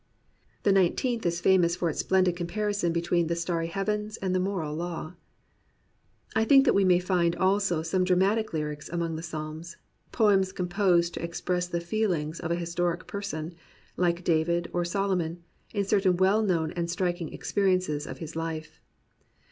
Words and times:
The 0.63 0.71
Nineteenth 0.71 1.23
is 1.27 1.39
famous 1.39 1.75
for 1.75 1.87
its 1.87 1.99
splendid 1.99 2.35
com 2.35 2.47
parison 2.47 2.91
between 2.91 3.27
"the 3.27 3.35
starry 3.35 3.67
heavens 3.67 4.17
and 4.17 4.33
the 4.33 4.39
moral 4.39 4.73
law." 4.73 5.13
I 6.35 6.43
think 6.43 6.65
that 6.65 6.73
we 6.73 6.83
may 6.83 6.97
find 6.97 7.35
also 7.35 7.83
some 7.83 8.03
dramatic 8.03 8.51
lyrics 8.51 8.89
among 8.89 9.15
the 9.15 9.21
Psalms— 9.21 9.77
poems 10.11 10.53
comp>osed 10.53 11.13
to 11.13 11.21
ex 11.21 11.39
press 11.39 11.67
the 11.67 11.79
feelings 11.79 12.39
of 12.39 12.49
an 12.49 12.57
historic 12.57 13.05
person, 13.05 13.53
like 13.95 14.23
David 14.23 14.71
or 14.73 14.81
Solomoli, 14.81 15.37
in 15.71 15.85
certain 15.85 16.17
well 16.17 16.41
known 16.41 16.71
and 16.71 16.89
striking 16.89 17.31
ex 17.31 17.53
periences 17.53 18.09
of 18.09 18.17
his 18.17 18.35
life. 18.35 18.81